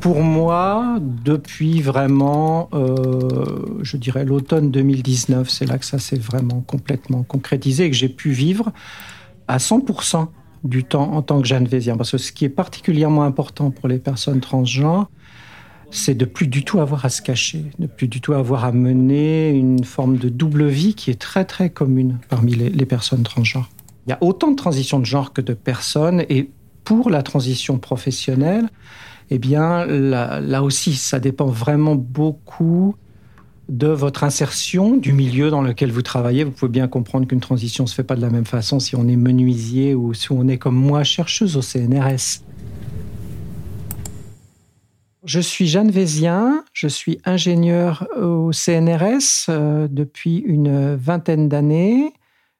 [0.00, 6.62] pour moi, depuis vraiment, euh, je dirais l'automne 2019, c'est là que ça s'est vraiment
[6.66, 8.72] complètement concrétisé et que j'ai pu vivre
[9.46, 10.28] à 100%
[10.64, 11.96] du temps en tant que Jeanne Vézien.
[11.96, 15.10] Parce que ce qui est particulièrement important pour les personnes transgenres,
[15.90, 18.72] c'est de plus du tout avoir à se cacher, de plus du tout avoir à
[18.72, 23.68] mener une forme de double vie qui est très très commune parmi les personnes transgenres.
[24.06, 26.50] Il y a autant de transitions de genre que de personnes et
[26.84, 28.68] pour la transition professionnelle,
[29.30, 32.94] eh bien, là, aussi, ça dépend vraiment beaucoup
[33.68, 36.42] de votre insertion, du milieu dans lequel vous travaillez.
[36.42, 38.96] Vous pouvez bien comprendre qu'une transition ne se fait pas de la même façon si
[38.96, 42.42] on est menuisier ou si on est comme moi, chercheuse au CNRS.
[45.24, 52.14] Je suis Jeanne Vézien, je suis ingénieure au CNRS euh, depuis une vingtaine d'années.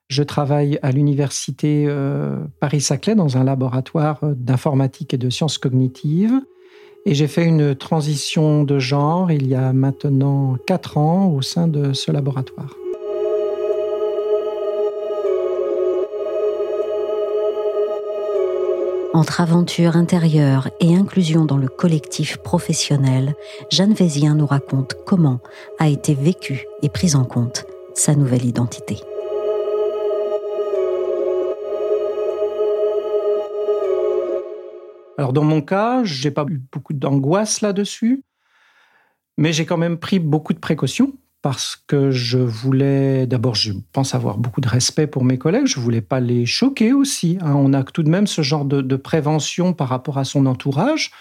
[0.09, 6.39] Je travaille à l'université euh, Paris-Saclay dans un laboratoire euh, d'informatique et de sciences cognitives.
[7.05, 11.67] Et j'ai fait une transition de genre il y a maintenant quatre ans au sein
[11.67, 12.75] de ce laboratoire.
[19.13, 23.35] Entre aventure intérieure et inclusion dans le collectif professionnel,
[23.69, 25.39] Jeanne Vézien nous raconte comment
[25.79, 28.99] a été vécue et prise en compte sa nouvelle identité.
[35.21, 38.23] Alors dans mon cas, j'ai pas eu beaucoup d'angoisse là-dessus,
[39.37, 44.15] mais j'ai quand même pris beaucoup de précautions parce que je voulais, d'abord, je pense
[44.15, 47.37] avoir beaucoup de respect pour mes collègues, je voulais pas les choquer aussi.
[47.41, 47.53] Hein.
[47.55, 51.11] On a tout de même ce genre de, de, prévention par rapport à son entourage,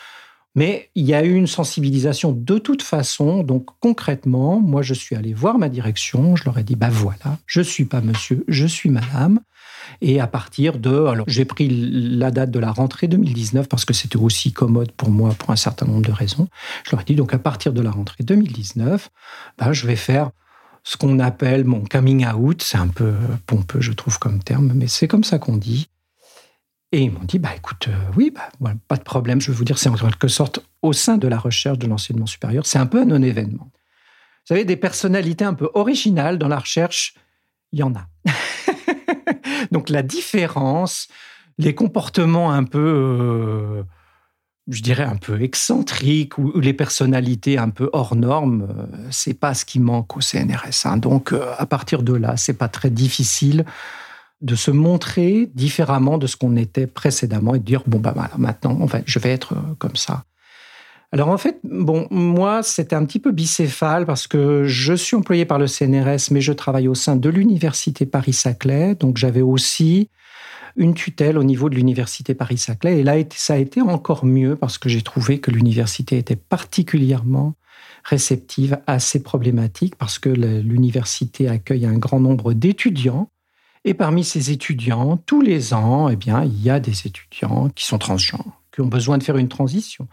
[0.55, 3.43] mais il y a eu une sensibilisation de toute façon.
[3.43, 7.37] Donc concrètement, moi, je suis allé voir ma direction, je leur ai dit, bah voilà,
[7.45, 9.41] je suis pas monsieur, je suis madame.
[10.03, 13.93] Et à partir de, alors j'ai pris la date de la rentrée 2019 parce que
[13.93, 16.49] c'était aussi commode pour moi pour un certain nombre de raisons.
[16.85, 19.11] Je leur ai dit donc à partir de la rentrée 2019,
[19.59, 20.31] ben, je vais faire
[20.83, 22.63] ce qu'on appelle mon coming out.
[22.63, 23.13] C'est un peu
[23.47, 25.89] pompeux, je trouve, comme terme, mais c'est comme ça qu'on dit.
[26.93, 29.41] Et ils m'ont dit, bah écoute, euh, oui, bah, pas de problème.
[29.41, 32.27] Je veux vous dire, c'est en quelque sorte au sein de la recherche de l'enseignement
[32.27, 33.71] supérieur, c'est un peu un non-événement.
[33.71, 37.15] Vous savez, des personnalités un peu originales dans la recherche,
[37.73, 38.07] il y en a.
[39.71, 41.09] Donc la différence,
[41.59, 43.83] les comportements un peu, euh,
[44.69, 49.55] je dirais un peu excentriques ou, les personnalités un peu hors normes, euh, c'est pas
[49.55, 50.87] ce qui manque au CNRS.
[50.87, 50.97] Hein.
[50.97, 53.65] Donc euh, à partir de là, c'est pas très difficile
[54.41, 58.31] de se montrer différemment de ce qu'on était précédemment et de dire bon bah voilà,
[58.39, 60.25] maintenant je vais être comme ça.
[61.13, 65.45] Alors en fait, bon, moi, c'était un petit peu bicéphale parce que je suis employé
[65.45, 70.09] par le CNRS, mais je travaille au sein de l'université Paris-Saclay, donc j'avais aussi
[70.77, 73.01] une tutelle au niveau de l'université Paris-Saclay.
[73.01, 77.55] Et là, ça a été encore mieux parce que j'ai trouvé que l'université était particulièrement
[78.05, 83.29] réceptive à ces problématiques parce que l'université accueille un grand nombre d'étudiants.
[83.85, 87.85] Et parmi ces étudiants, tous les ans, eh bien, il y a des étudiants qui
[87.85, 90.09] sont transgenres ont besoin de faire une transition,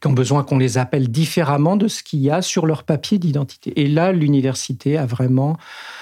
[0.00, 3.18] qui ont besoin qu'on les appelle différemment de ce qu'il y a sur leur papier
[3.18, 3.80] d'identité.
[3.80, 5.56] Et là, l'université a vraiment,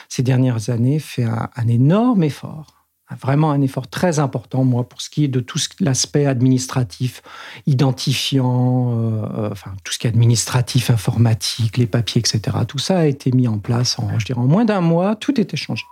[0.09, 2.77] ces dernières années, fait un, un énorme effort
[3.15, 7.23] vraiment un effort très important, moi, pour ce qui est de tout l'aspect administratif,
[7.67, 12.57] identifiant, euh, euh, enfin, tout ce qui est administratif, informatique, les papiers, etc.
[12.67, 15.41] Tout ça a été mis en place en, je dirais, en moins d'un mois, tout
[15.41, 15.85] était changé.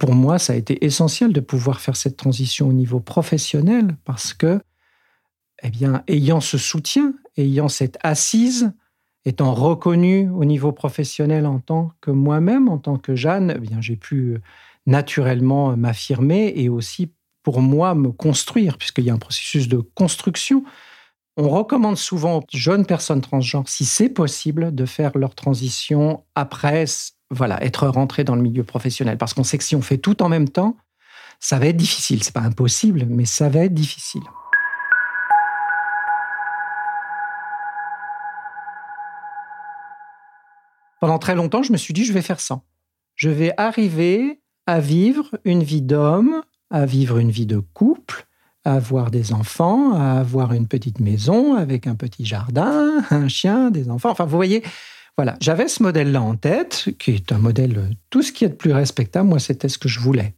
[0.00, 4.32] Pour moi, ça a été essentiel de pouvoir faire cette transition au niveau professionnel parce
[4.32, 4.60] que,
[5.62, 8.72] eh bien, ayant ce soutien, ayant cette assise,
[9.26, 13.82] étant reconnu au niveau professionnel en tant que moi-même, en tant que Jeanne, eh bien,
[13.82, 14.38] j'ai pu
[14.86, 17.12] naturellement m'affirmer et aussi
[17.42, 20.64] pour moi me construire, puisqu'il y a un processus de construction.
[21.36, 26.86] On recommande souvent aux jeunes personnes transgenres, si c'est possible, de faire leur transition après
[27.30, 29.18] voilà, être rentré dans le milieu professionnel.
[29.18, 30.76] Parce qu'on sait que si on fait tout en même temps,
[31.38, 32.22] ça va être difficile.
[32.22, 34.22] C'est pas impossible, mais ça va être difficile.
[41.00, 42.60] Pendant très longtemps, je me suis dit, je vais faire ça.
[43.14, 48.26] Je vais arriver à vivre une vie d'homme, à vivre une vie de couple,
[48.64, 53.70] à avoir des enfants, à avoir une petite maison avec un petit jardin, un chien,
[53.70, 54.10] des enfants.
[54.10, 54.62] Enfin, vous voyez,
[55.20, 58.48] voilà, j'avais ce modèle-là en tête, qui est un modèle, euh, tout ce qui est
[58.48, 60.32] de plus respectable, moi, c'était ce que je voulais.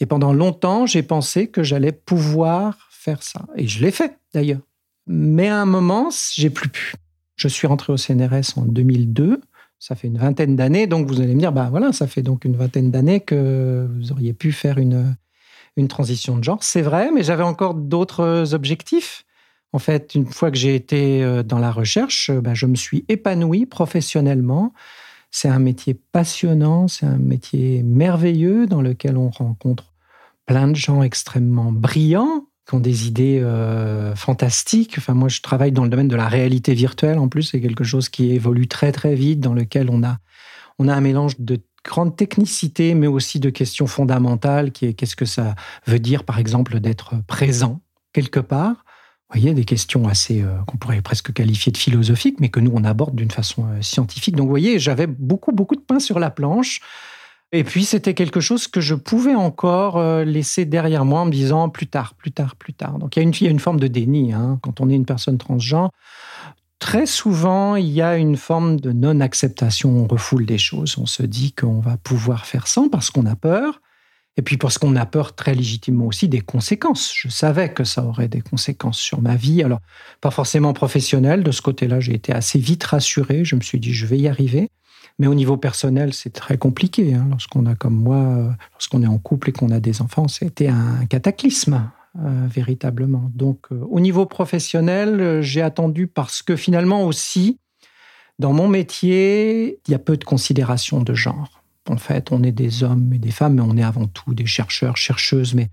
[0.00, 3.46] Et pendant longtemps, j'ai pensé que j'allais pouvoir faire ça.
[3.56, 4.60] Et je l'ai fait, d'ailleurs.
[5.06, 6.92] Mais à un moment, j'ai plus pu.
[7.36, 9.40] Je suis rentré au CNRS en 2002.
[9.78, 10.86] Ça fait une vingtaine d'années.
[10.86, 14.12] Donc, vous allez me dire, bah voilà, ça fait donc une vingtaine d'années que vous
[14.12, 15.16] auriez pu faire une,
[15.78, 16.62] une transition de genre.
[16.62, 19.24] C'est vrai, mais j'avais encore d'autres objectifs.
[19.72, 22.74] En fait, une fois que j'ai été euh, dans la recherche, euh, ben, je me
[22.74, 24.72] suis épanoui professionnellement.
[25.30, 29.94] C'est un métier passionnant, c'est un métier merveilleux dans lequel on rencontre
[30.44, 34.96] plein de gens extrêmement brillants qui ont des idées euh, fantastiques.
[34.98, 37.18] Enfin, moi, je travaille dans le domaine de la réalité virtuelle.
[37.18, 40.18] En plus, c'est quelque chose qui évolue très très vite, dans lequel on a
[40.78, 45.16] on a un mélange de grande technicité, mais aussi de questions fondamentales, qui est qu'est-ce
[45.16, 45.54] que ça
[45.86, 47.80] veut dire, par exemple, d'être présent
[48.12, 48.84] quelque part.
[49.32, 52.84] Voyez, des questions assez, euh, qu'on pourrait presque qualifier de philosophiques, mais que nous, on
[52.84, 54.36] aborde d'une façon euh, scientifique.
[54.36, 56.80] Donc, vous voyez, j'avais beaucoup, beaucoup de pain sur la planche.
[57.50, 61.30] Et puis, c'était quelque chose que je pouvais encore euh, laisser derrière moi en me
[61.30, 62.98] disant plus tard, plus tard, plus tard.
[62.98, 64.34] Donc, il y a une, il y a une forme de déni.
[64.34, 65.90] Hein, quand on est une personne transgenre,
[66.78, 69.90] très souvent, il y a une forme de non-acceptation.
[69.90, 70.98] On refoule des choses.
[70.98, 73.80] On se dit qu'on va pouvoir faire sans parce qu'on a peur.
[74.36, 77.12] Et puis parce qu'on a peur très légitimement aussi des conséquences.
[77.14, 79.62] Je savais que ça aurait des conséquences sur ma vie.
[79.62, 79.80] Alors,
[80.20, 81.42] pas forcément professionnelle.
[81.42, 83.44] De ce côté-là, j'ai été assez vite rassuré.
[83.44, 84.70] Je me suis dit, je vais y arriver.
[85.18, 87.12] Mais au niveau personnel, c'est très compliqué.
[87.12, 87.26] Hein.
[87.28, 91.04] Lorsqu'on a comme moi, lorsqu'on est en couple et qu'on a des enfants, c'était un
[91.06, 91.90] cataclysme.
[92.18, 93.30] Euh, véritablement.
[93.34, 97.58] Donc, euh, au niveau professionnel, euh, j'ai attendu parce que finalement aussi,
[98.38, 101.61] dans mon métier, il y a peu de considération de genre.
[101.88, 104.46] En fait, on est des hommes et des femmes, mais on est avant tout des
[104.46, 105.54] chercheurs, chercheuses.
[105.54, 105.70] Mais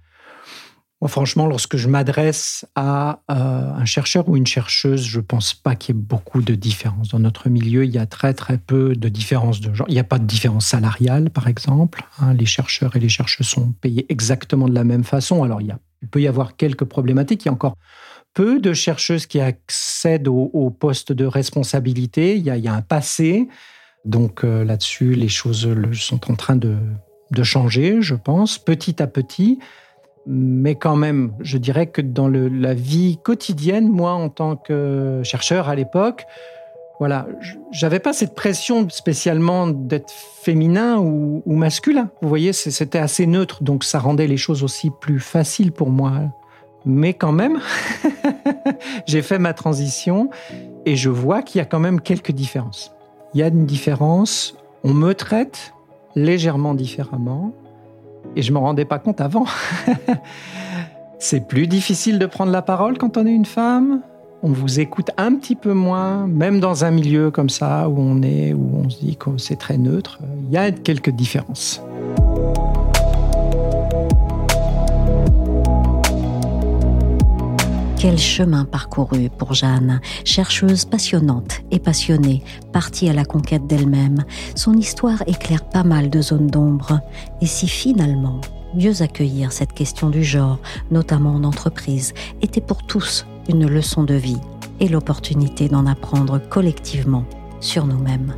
[1.01, 5.75] moi, franchement, lorsque je m'adresse à un chercheur ou une chercheuse, je ne pense pas
[5.75, 7.09] qu'il y ait beaucoup de différence.
[7.09, 9.87] Dans notre milieu, il y a très très peu de différence de genre.
[9.89, 12.03] Il n'y a pas de différence salariale, par exemple.
[12.19, 12.33] Hein.
[12.33, 15.43] les chercheurs et les chercheuses sont payés exactement de la même façon.
[15.43, 17.43] Alors, il y a il peut y avoir quelques problématiques.
[17.43, 17.75] Il y a encore
[18.33, 22.35] peu de chercheuses qui accèdent au, poste de responsabilité.
[22.37, 23.47] Il y a, un passé.
[24.05, 26.77] Donc euh, là-dessus, les choses sont en train de,
[27.43, 29.59] changer, je pense, petit à petit.
[30.25, 35.69] Mais quand même, je dirais que dans la vie quotidienne, moi, en tant que chercheur
[35.69, 36.25] à l'époque,
[36.99, 37.27] voilà,
[37.71, 42.09] j'avais pas cette pression spécialement d'être féminin ou, masculin.
[42.21, 46.11] Vous voyez, c'était assez neutre, donc ça rendait les choses aussi plus faciles pour moi.
[46.85, 47.59] Mais quand même,
[49.07, 50.29] j'ai fait ma transition
[50.85, 52.93] et je vois qu'il y a quand même quelques différences.
[53.33, 55.73] Il y a une différence, on me traite
[56.15, 57.51] légèrement différemment
[58.35, 59.45] et je me rendais pas compte avant.
[61.19, 64.01] C'est plus difficile de prendre la parole quand on est une femme
[64.41, 68.21] on vous écoute un petit peu moins, même dans un milieu comme ça où on
[68.21, 70.19] est, où on se dit que c'est très neutre.
[70.47, 71.81] Il y a quelques différences.
[77.99, 84.23] Quel chemin parcouru pour Jeanne, chercheuse passionnante et passionnée, partie à la conquête d'elle-même.
[84.55, 87.01] Son histoire éclaire pas mal de zones d'ombre.
[87.41, 88.39] Et si finalement,
[88.73, 90.59] mieux accueillir cette question du genre,
[90.91, 94.39] notamment en entreprise, était pour tous une leçon de vie
[94.79, 97.25] et l'opportunité d'en apprendre collectivement
[97.59, 98.33] sur nous-mêmes.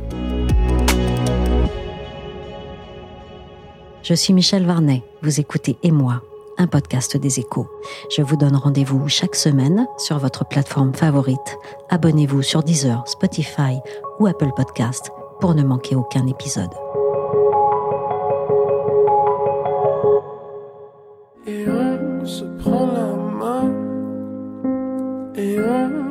[4.02, 6.24] Je suis Michel Varnet, vous écoutez Et moi,
[6.58, 7.66] un podcast des échos.
[8.10, 11.58] Je vous donne rendez-vous chaque semaine sur votre plateforme favorite.
[11.90, 13.78] Abonnez-vous sur Deezer, Spotify
[14.18, 15.10] ou Apple Podcast
[15.40, 16.70] pour ne manquer aucun épisode.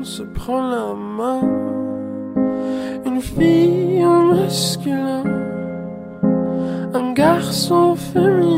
[0.04, 1.42] se prend la main.
[3.06, 5.24] Une fille, un masculin,
[6.94, 8.51] un garçon féminin.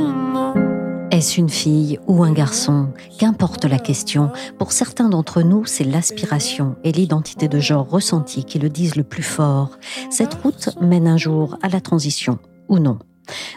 [1.13, 2.87] Est-ce une fille ou un garçon?
[3.19, 8.57] Qu'importe la question, pour certains d'entre nous, c'est l'aspiration et l'identité de genre ressentie qui
[8.57, 9.77] le disent le plus fort.
[10.09, 12.97] Cette route mène un jour à la transition, ou non?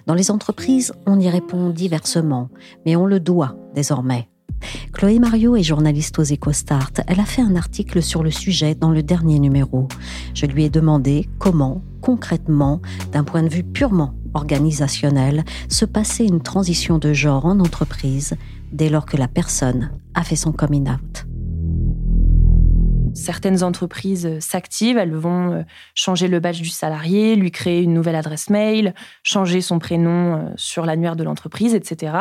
[0.04, 2.50] Dans les entreprises, on y répond diversement,
[2.84, 4.28] mais on le doit désormais
[4.92, 6.92] Chloé Mario est journaliste aux EcoStart.
[7.06, 9.88] Elle a fait un article sur le sujet dans le dernier numéro.
[10.34, 12.80] Je lui ai demandé comment, concrètement,
[13.12, 18.36] d'un point de vue purement organisationnel, se passait une transition de genre en entreprise
[18.72, 21.26] dès lors que la personne a fait son coming out
[23.16, 25.62] certaines entreprises s'activent, elles vont euh,
[25.94, 30.50] changer le badge du salarié, lui créer une nouvelle adresse mail, changer son prénom euh,
[30.56, 32.16] sur l'annuaire de l'entreprise, etc.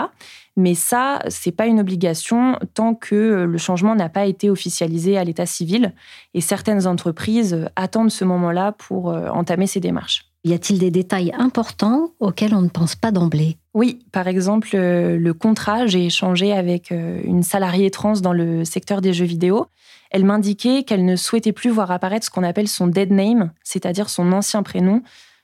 [0.56, 5.18] Mais ça, c'est pas une obligation tant que euh, le changement n'a pas été officialisé
[5.18, 5.94] à l'état civil.
[6.34, 10.26] Et certaines entreprises attendent ce moment-là pour entamer ces démarches.
[10.46, 13.58] Y a-t-il des détails importants auxquels on ne pense pas d'emblée?
[13.74, 19.12] Oui, par exemple, le contrat, j'ai échangé avec une salariée trans dans le secteur des
[19.12, 19.66] jeux vidéo.
[20.12, 24.08] Elle m'indiquait qu'elle ne souhaitait plus voir apparaître ce qu'on appelle son dead name, c'est-à-dire
[24.08, 25.02] son ancien prénom,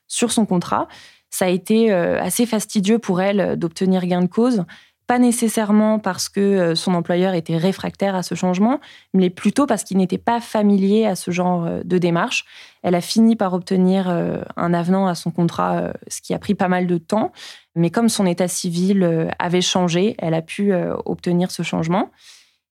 [0.08, 0.88] sur son contrat.
[1.31, 4.65] Ça a été euh, assez fastidieux pour elle d'obtenir gain de cause
[5.12, 8.80] pas nécessairement parce que euh, son employeur était réfractaire à ce changement,
[9.13, 12.46] mais plutôt parce qu'il n'était pas familier à ce genre euh, de démarche.
[12.82, 16.56] Elle a fini par obtenir euh, un avenant à son contrat, ce qui a pris
[16.56, 17.34] pas mal de temps.
[17.75, 20.74] Mais comme son état civil avait changé, elle a pu
[21.06, 22.10] obtenir ce changement.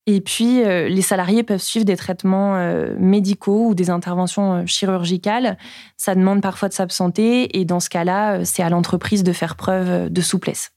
[0.07, 2.59] Et puis, les salariés peuvent suivre des traitements
[2.99, 5.57] médicaux ou des interventions chirurgicales.
[5.97, 10.11] Ça demande parfois de s'absenter et dans ce cas-là, c'est à l'entreprise de faire preuve
[10.11, 10.73] de souplesse.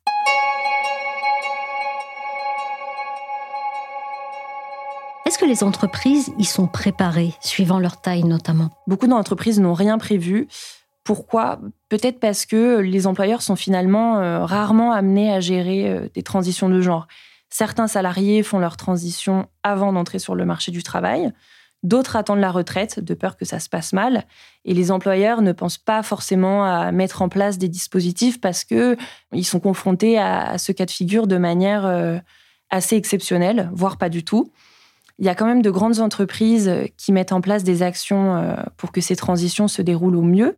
[5.34, 8.70] Est-ce que les entreprises y sont préparées, suivant leur taille notamment?
[8.86, 10.48] Beaucoup d'entreprises n'ont rien prévu.
[11.04, 11.60] Pourquoi?
[11.90, 16.70] Peut-être parce que les employeurs sont finalement euh, rarement amenés à gérer euh, des transitions
[16.70, 17.08] de genre.
[17.50, 21.34] Certains salariés font leur transition avant d'entrer sur le marché du travail.
[21.82, 24.26] D'autres attendent la retraite de peur que ça se passe mal.
[24.66, 28.98] Et les employeurs ne pensent pas forcément à mettre en place des dispositifs parce que
[29.32, 32.20] ils sont confrontés à, ce cas de figure de manière euh,
[32.70, 34.52] assez exceptionnelle, voire pas du tout
[35.20, 38.36] il y a quand même de grandes entreprises euh, qui mettent en place des actions
[38.36, 40.58] euh, pour que ces transitions se déroulent au mieux.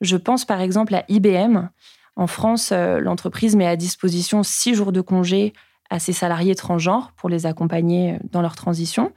[0.00, 1.68] Je pense par exemple à IBM.
[2.16, 5.52] En France, euh, l'entreprise met à disposition six jours de congé
[5.90, 9.12] à ses salariés transgenres pour les accompagner dans leur transition.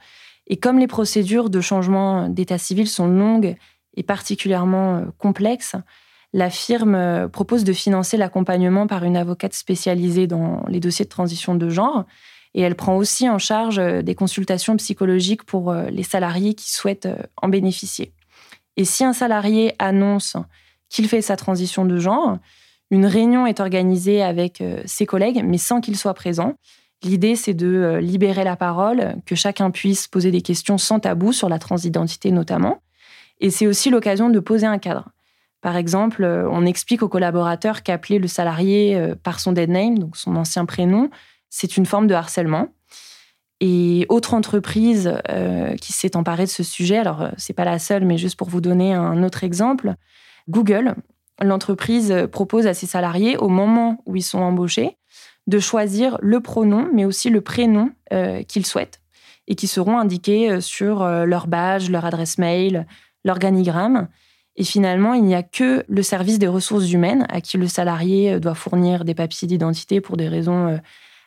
[0.46, 3.56] Et comme les procédures de changement d'état civil sont longues
[3.96, 5.76] et particulièrement complexes,
[6.32, 11.54] la firme propose de financer l'accompagnement par une avocate spécialisée dans les dossiers de transition
[11.54, 12.04] de genre.
[12.54, 16.70] Et elle prend aussi en charge euh, des consultations psychologiques pour euh, les salariés qui
[16.70, 18.12] souhaitent euh, en bénéficier.
[18.76, 20.36] Et si un salarié annonce
[20.88, 22.38] qu'il fait sa transition de genre,
[22.90, 26.54] une réunion est organisée avec ses collègues, mais sans qu'il soit présent.
[27.02, 31.48] L'idée, c'est de libérer la parole, que chacun puisse poser des questions sans tabou sur
[31.48, 32.82] la transidentité notamment.
[33.40, 35.08] Et c'est aussi l'occasion de poser un cadre.
[35.60, 40.36] Par exemple, on explique aux collaborateurs qu'appeler le salarié par son dead name, donc son
[40.36, 41.10] ancien prénom,
[41.54, 42.66] c'est une forme de harcèlement.
[43.60, 47.78] Et autre entreprise euh, qui s'est emparée de ce sujet, alors euh, c'est pas la
[47.78, 49.94] seule, mais juste pour vous donner un autre exemple,
[50.48, 50.96] Google,
[51.40, 54.96] l'entreprise propose à ses salariés, au moment où ils sont embauchés,
[55.46, 59.00] de choisir le pronom, mais aussi le prénom euh, qu'ils souhaitent,
[59.46, 62.84] et qui seront indiqués sur leur badge, leur adresse mail,
[63.24, 64.08] l'organigramme.
[64.56, 68.40] Et finalement, il n'y a que le service des ressources humaines à qui le salarié
[68.40, 70.80] doit fournir des papiers d'identité pour des raisons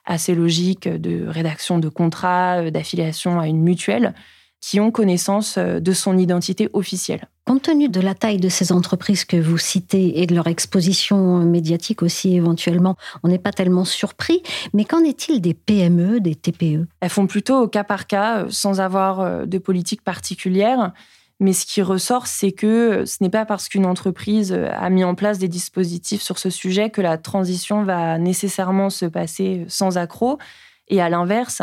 [0.08, 4.16] assez logiques de rédaction de contrats, euh, d'affiliation à une mutuelle,
[4.60, 7.28] qui ont connaissance euh, de son identité officielle.
[7.46, 11.40] Compte tenu de la taille de ces entreprises que vous citez et de leur exposition
[11.40, 14.42] médiatique aussi éventuellement, on n'est pas tellement surpris.
[14.74, 18.48] Mais qu'en est-il des PME, des TPE Elles font plutôt au cas par cas, euh,
[18.50, 20.92] sans avoir de politique particulière.
[21.40, 25.14] Mais ce qui ressort, c'est que ce n'est pas parce qu'une entreprise a mis en
[25.14, 30.40] place des dispositifs sur ce sujet que la transition va nécessairement se passer sans accroc.
[30.88, 31.62] Et à l'inverse,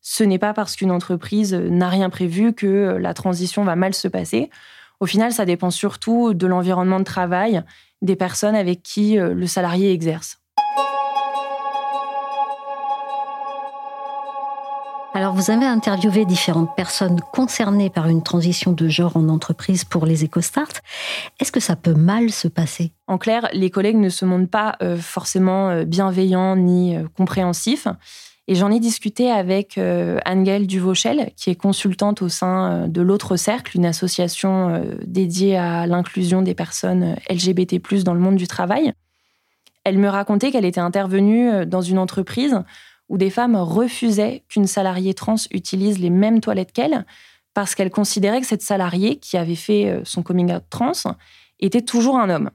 [0.00, 4.06] ce n'est pas parce qu'une entreprise n'a rien prévu que la transition va mal se
[4.06, 4.50] passer.
[5.00, 7.62] Au final, ça dépend surtout de l'environnement de travail
[8.02, 10.38] des personnes avec qui le salarié exerce.
[15.16, 20.04] Alors, vous avez interviewé différentes personnes concernées par une transition de genre en entreprise pour
[20.04, 20.68] les EcoStart.
[21.40, 22.92] Est-ce que ça peut mal se passer?
[23.06, 27.88] En clair, les collègues ne se montrent pas euh, forcément euh, bienveillants ni euh, compréhensifs.
[28.46, 33.76] Et j'en ai discuté avec Anne-Gaëlle Duvauchel, qui est consultante au sein de l'autre cercle,
[33.76, 38.92] une association dédiée à l'inclusion des personnes LGBT+ dans le monde du travail.
[39.82, 42.62] Elle me racontait qu'elle était intervenue dans une entreprise
[43.08, 47.04] où des femmes refusaient qu'une salariée trans utilise les mêmes toilettes qu'elle
[47.56, 51.16] parce qu'elles considéraient que cette salariée qui avait fait euh, son coming out trans
[51.58, 52.50] était toujours un homme.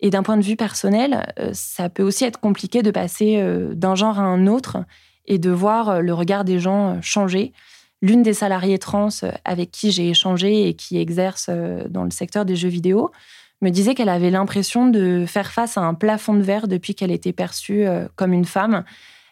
[0.00, 3.74] Et d'un point de vue personnel, euh, ça peut aussi être compliqué de passer euh,
[3.74, 4.84] d'un genre à un autre
[5.24, 7.54] et de voir le regard des gens changer.
[8.02, 9.08] L'une des salariées trans
[9.46, 11.48] avec qui j'ai échangé et qui exerce
[11.88, 13.12] dans le secteur des jeux vidéo
[13.60, 17.12] me disait qu'elle avait l'impression de faire face à un plafond de verre depuis qu'elle
[17.12, 18.82] était perçue comme une femme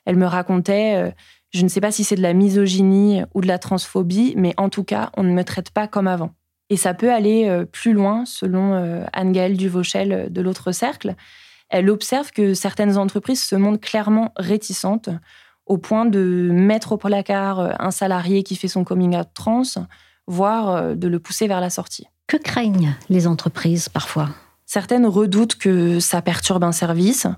[0.06, 1.10] elle me racontait, euh,
[1.52, 4.68] je ne sais pas si c'est de la misogynie ou de la transphobie, mais en
[4.68, 6.32] tout cas, on ne me traite pas comme avant.
[6.68, 11.14] Et ça peut aller euh, plus loin, selon euh, Anne-Gaëlle Duvauchel de l'autre cercle.
[11.68, 15.10] Elle observe que certaines entreprises se montrent clairement réticentes
[15.66, 19.62] au point de mettre au placard un salarié qui fait son coming out trans,
[20.26, 22.08] voire de le pousser vers la sortie.
[22.26, 24.30] Que craignent les entreprises parfois?
[24.66, 27.28] Certaines redoutent que ça perturbe un service,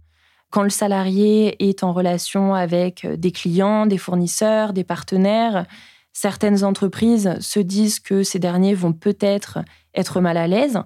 [0.53, 5.67] quand le salarié est en relation avec euh, des clients, des fournisseurs, des partenaires,
[6.13, 9.61] certaines entreprises se disent que ces derniers vont peut-être
[9.95, 10.79] être mal à l'aise.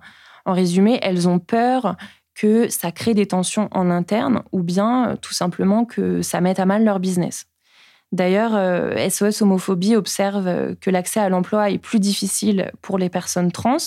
[0.46, 1.96] En résumé, elles ont peur
[2.34, 6.60] que ça crée des tensions en interne ou bien euh, tout simplement que ça mette
[6.60, 7.46] à mal leur business.
[8.12, 8.52] D'ailleurs,
[9.10, 13.78] SOS Homophobie observe que l'accès à l'emploi est plus difficile pour les personnes trans.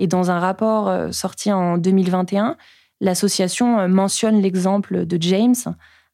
[0.00, 2.56] Et dans un rapport sorti en 2021,
[3.00, 5.54] l'association mentionne l'exemple de James,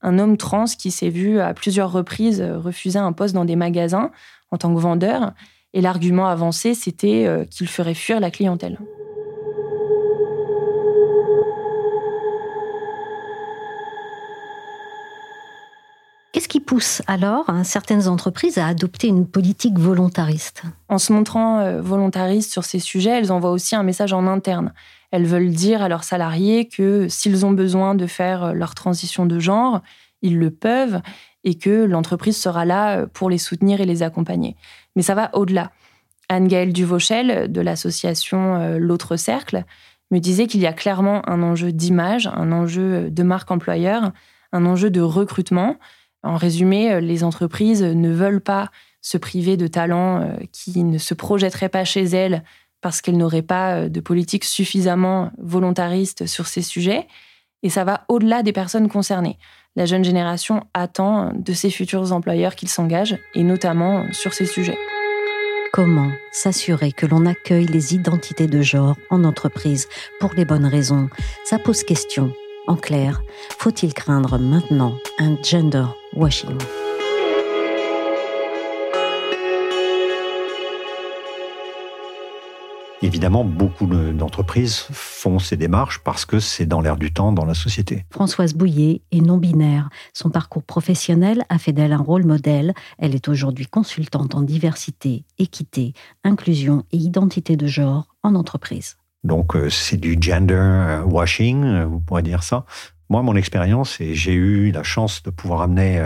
[0.02, 4.10] un homme trans qui s'est vu à plusieurs reprises refuser un poste dans des magasins
[4.50, 5.32] en tant que vendeur.
[5.72, 8.78] Et l'argument avancé, c'était qu'il ferait fuir la clientèle.
[16.32, 20.62] Qu'est-ce qui pousse alors hein, certaines entreprises à adopter une politique volontariste?
[20.88, 24.72] En se montrant euh, volontaristes sur ces sujets, elles envoient aussi un message en interne.
[25.10, 29.26] Elles veulent dire à leurs salariés que s'ils ont besoin de faire euh, leur transition
[29.26, 29.80] de genre,
[30.22, 31.00] ils le peuvent
[31.44, 34.56] et que l'entreprise sera là euh, pour les soutenir et les accompagner.
[34.96, 35.70] Mais ça va au-delà.
[36.28, 39.64] Anne-Gaëlle Duvauchel de l'association L'autre Cercle
[40.10, 44.12] me disait qu'il y a clairement un enjeu d'image, un enjeu de marque employeur,
[44.52, 45.76] un enjeu de recrutement.
[46.22, 50.98] En résumé, euh, les entreprises ne veulent pas se priver de talents euh, qui ne
[50.98, 52.42] se projetteraient pas chez elles
[52.80, 57.06] parce qu'elles n'auraient pas euh, de politique suffisamment volontariste sur ces sujets.
[57.62, 59.38] Et ça va au-delà des personnes concernées.
[59.76, 64.78] La jeune génération attend de ses futurs employeurs qu'ils s'engagent, et notamment sur ces sujets.
[65.72, 71.08] Comment s'assurer que l'on accueille les identités de genre en entreprise pour les bonnes raisons?
[71.44, 72.32] Ça pose question
[72.66, 73.20] en clair,
[73.58, 76.58] faut-il craindre maintenant un gender washing?
[83.02, 87.54] Évidemment, beaucoup d'entreprises font ces démarches parce que c'est dans l'air du temps dans la
[87.54, 88.04] société.
[88.10, 89.88] Françoise Bouillet est non-binaire.
[90.12, 92.74] Son parcours professionnel a fait d'elle un rôle modèle.
[92.98, 98.96] Elle est aujourd'hui consultante en diversité, équité, inclusion et identité de genre en entreprise.
[99.24, 102.64] Donc euh, c'est du gender euh, washing, euh, vous pourrez dire ça.
[103.08, 106.00] Moi, mon expérience, et j'ai eu la chance de pouvoir amener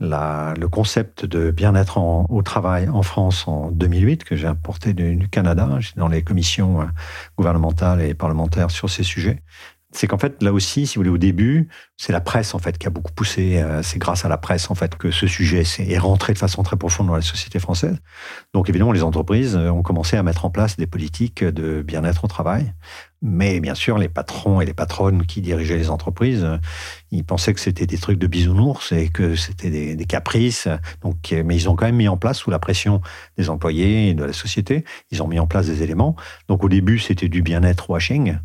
[0.00, 5.68] le concept de bien-être au travail en France en 2008, que j'ai importé du, Canada.
[5.80, 6.88] J'étais dans les commissions
[7.36, 9.42] gouvernementales et parlementaires sur ces sujets
[9.92, 12.76] c'est qu'en fait, là aussi, si vous voulez, au début, c'est la presse en fait
[12.76, 13.58] qui a beaucoup poussé.
[13.58, 16.62] Euh, c'est grâce à la presse en fait que ce sujet est rentré de façon
[16.62, 17.96] très profonde dans la société française.
[18.52, 22.24] Donc évidemment, les entreprises euh, ont commencé à mettre en place des politiques de bien-être
[22.24, 22.74] au travail.
[23.22, 26.58] Mais bien sûr, les patrons et les patronnes qui dirigeaient les entreprises, euh,
[27.10, 30.68] ils pensaient que c'était des trucs de bisounours et que c'était des, caprices.
[31.02, 33.00] Donc, mais ils ont quand même mis en place, sous la pression
[33.38, 36.14] des employés et de la société, ils ont mis en place des éléments.
[36.48, 38.38] Donc au début, c'était du bien-être washing.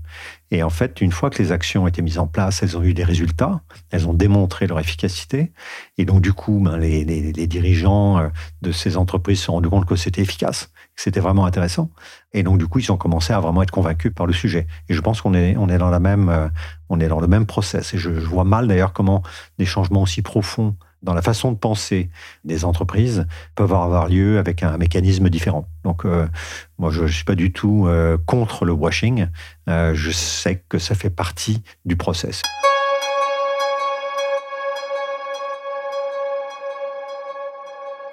[0.51, 2.83] Et en fait, une fois que les actions ont été mises en place, elles ont
[2.83, 5.53] eu des résultats, elles ont démontré leur efficacité.
[5.97, 8.27] Et donc, du coup, ben, les, dirigeants euh,
[8.61, 11.89] de ces entreprises se sont rendus compte que c'était efficace, que c'était vraiment intéressant.
[12.33, 14.67] Et donc, du coup, ils ont commencé à vraiment être convaincus par le sujet.
[14.89, 16.49] Et je pense qu'on est, on est dans la même, euh,
[16.89, 17.93] on est dans le même process.
[17.93, 19.23] Et je, je vois mal d'ailleurs comment
[19.57, 22.09] des changements aussi profonds dans la façon de penser
[22.43, 25.67] des entreprises peuvent avoir lieu avec un mécanisme différent.
[25.83, 26.27] Donc, euh,
[26.77, 29.27] moi, je ne suis pas du tout euh, contre le washing.
[29.67, 32.41] Euh, je sais que ça fait partie du process.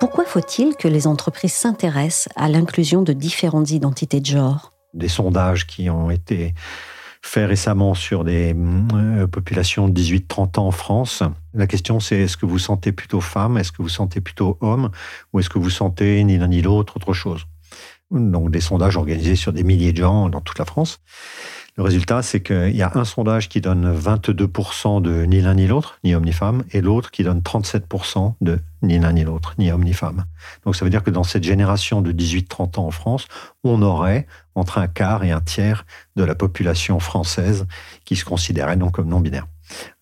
[0.00, 4.72] Pourquoi faut-il que les entreprises s'intéressent à l'inclusion de différentes identités de genre?
[4.94, 6.54] Des sondages qui ont été
[7.22, 8.54] fait récemment sur des
[8.94, 11.22] euh, populations de 18-30 ans en France.
[11.54, 14.90] La question, c'est est-ce que vous sentez plutôt femme, est-ce que vous sentez plutôt homme,
[15.32, 17.46] ou est-ce que vous sentez ni l'un ni l'autre autre chose?
[18.10, 21.00] Donc des sondages organisés sur des milliers de gens dans toute la France.
[21.78, 25.68] Le résultat, c'est qu'il y a un sondage qui donne 22% de ni l'un ni
[25.68, 29.54] l'autre, ni homme ni femme, et l'autre qui donne 37% de ni l'un ni l'autre,
[29.58, 30.24] ni homme ni femme.
[30.64, 33.28] Donc ça veut dire que dans cette génération de 18-30 ans en France,
[33.62, 35.86] on aurait entre un quart et un tiers
[36.16, 37.64] de la population française
[38.04, 39.46] qui se considérait donc comme non binaire.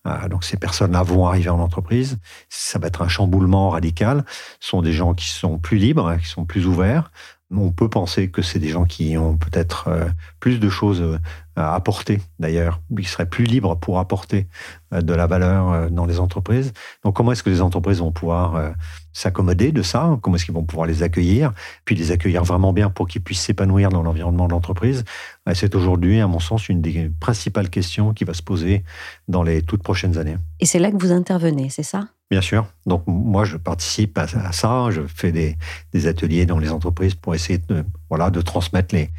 [0.07, 2.17] Euh, donc ces personnes-là vont arriver en entreprise.
[2.49, 4.25] Ça va être un chamboulement radical.
[4.59, 7.11] Ce sont des gens qui sont plus libres, qui sont plus ouverts,
[7.55, 11.17] on peut penser que c'est des gens qui ont peut-être euh, plus de choses euh,
[11.55, 14.47] à apporter, d'ailleurs, qui seraient plus libres pour apporter
[14.93, 16.73] euh, de la valeur dans les entreprises.
[17.03, 18.73] Donc, comment est-ce que les entreprises vont pouvoir
[19.13, 20.17] s'accommoder de ça?
[20.21, 21.53] Comment est-ce qu'ils vont pouvoir les accueillir?
[21.85, 25.05] Puis les accueillir vraiment bien pour qu'ils puissent s'épanouir dans l'environnement de l'entreprise?
[25.53, 28.83] C'est aujourd'hui, à mon sens, une des principales questions qui va se poser
[29.27, 30.37] dans les toutes prochaines années.
[30.59, 32.07] Et c'est là que vous intervenez, c'est ça?
[32.29, 32.67] Bien sûr.
[32.85, 34.89] Donc moi, je participe à, ça.
[34.91, 39.09] Je fais des, ateliers dans les entreprises pour essayer de, voilà, de transmettre les,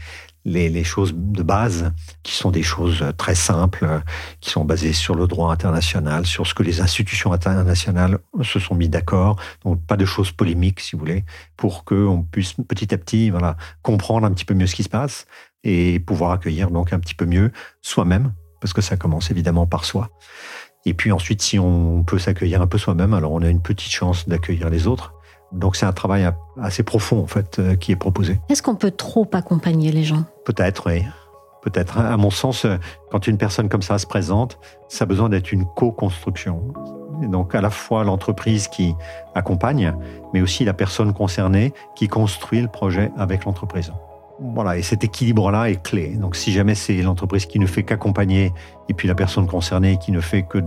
[0.44, 1.92] les, choses de base,
[2.22, 4.02] qui sont des choses très simples,
[4.40, 8.74] qui sont basées sur le droit international, sur ce que les institutions internationales se sont
[8.74, 9.40] mis d'accord.
[9.64, 11.24] Donc pas de choses polémiques, si vous voulez,
[11.56, 14.90] pour qu'on puisse petit à petit voilà, comprendre un petit peu mieux ce qui se
[14.90, 15.26] passe
[15.64, 19.84] et pouvoir accueillir donc un petit peu mieux soi-même parce que ça commence évidemment par
[19.84, 20.10] soi.
[20.86, 23.90] Et puis ensuite, si on peut s'accueillir un peu soi-même, alors on a une petite
[23.90, 25.14] chance d'accueillir les autres.
[25.52, 28.38] Donc c'est un travail assez profond en fait euh, qui est proposé.
[28.48, 30.24] Est-ce qu'on peut trop accompagner les gens?
[30.44, 31.04] Peut-être, oui.
[31.62, 31.98] Peut-être.
[31.98, 32.76] À mon sens, euh,
[33.10, 36.72] quand une personne comme ça se présente, ça a besoin d'être une co-construction.
[37.22, 38.94] Donc à la fois l'entreprise qui
[39.34, 39.94] accompagne,
[40.32, 43.92] mais aussi la personne concernée qui construit le projet avec l'entreprise.
[44.40, 46.14] Voilà, et cet équilibre-là est clé.
[46.16, 48.52] Donc si jamais c'est l'entreprise qui ne fait qu'accompagner
[48.88, 50.58] et puis la personne concernée qui ne fait que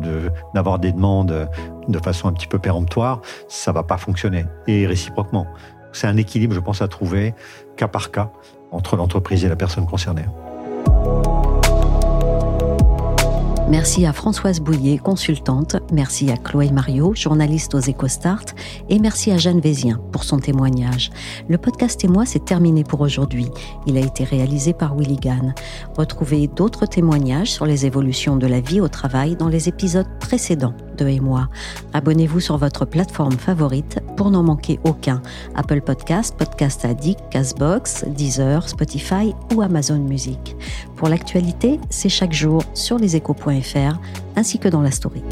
[0.54, 1.50] d'avoir des demandes
[1.88, 4.46] de façon un petit peu péremptoire, ça va pas fonctionner.
[4.68, 5.48] Et réciproquement.
[5.94, 7.34] C'est un équilibre, je pense, à trouver
[7.78, 8.32] cas par cas
[8.72, 10.26] entre l'entreprise et la personne concernée.
[13.72, 15.78] Merci à Françoise Bouillet, consultante.
[15.94, 18.44] Merci à Chloé Mario, journaliste aux EcoStart.
[18.90, 21.10] Et merci à Jeanne Vézien pour son témoignage.
[21.48, 23.48] Le podcast et moi, c'est terminé pour aujourd'hui.
[23.88, 25.56] Il a été réalisé par Willy Gann.
[25.98, 30.76] Retrouvez d'autres témoignages sur les évolutions de la vie au travail dans les épisodes précédents
[30.98, 31.48] de Et moi.
[31.94, 35.22] Abonnez-vous sur votre plateforme favorite pour n'en manquer aucun.
[35.56, 40.56] Apple Podcast, Podcast Addict, Castbox, Deezer, Spotify ou Amazon Music.
[41.02, 44.00] Pour l'actualité, c'est chaque jour sur leséchos.fr
[44.36, 45.24] ainsi que dans la story.